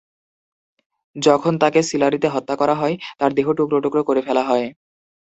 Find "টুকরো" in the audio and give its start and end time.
3.57-3.77, 3.83-4.01